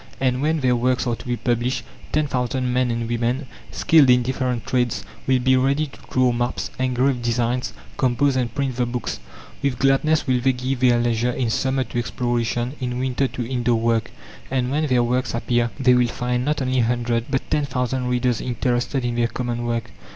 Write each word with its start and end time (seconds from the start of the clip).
And 0.19 0.41
when 0.41 0.61
their 0.61 0.75
works 0.75 1.05
are 1.05 1.15
to 1.15 1.27
be 1.27 1.37
published, 1.37 1.83
ten 2.11 2.25
thousand 2.25 2.73
men 2.73 2.89
and 2.89 3.07
women, 3.07 3.45
skilled 3.69 4.09
in 4.09 4.23
different 4.23 4.65
trades, 4.65 5.03
will 5.27 5.37
be 5.37 5.55
ready 5.55 5.85
to 5.85 5.99
draw 6.09 6.31
maps, 6.31 6.71
engrave 6.79 7.21
designs, 7.21 7.71
compose, 7.97 8.35
and 8.35 8.51
print 8.55 8.77
the 8.77 8.87
books. 8.87 9.19
With 9.61 9.77
gladness 9.77 10.25
will 10.25 10.41
they 10.41 10.53
give 10.53 10.79
their 10.79 10.99
leisure 10.99 11.29
in 11.29 11.51
summer 11.51 11.83
to 11.83 11.99
exploration, 11.99 12.73
in 12.81 12.97
winter 12.97 13.27
to 13.27 13.45
indoor 13.47 13.79
work. 13.79 14.09
And 14.49 14.71
when 14.71 14.87
their 14.87 15.03
works 15.03 15.35
appear, 15.35 15.69
they 15.79 15.93
will 15.93 16.07
find 16.07 16.43
not 16.43 16.63
only 16.63 16.79
a 16.79 16.83
hundred, 16.85 17.25
but 17.29 17.47
ten 17.51 17.65
thousand 17.65 18.07
readers 18.07 18.41
interested 18.41 19.05
in 19.05 19.13
their 19.13 19.27
common 19.27 19.67
work. 19.67 19.91